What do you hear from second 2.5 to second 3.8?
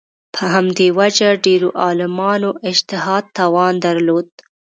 اجتهاد توان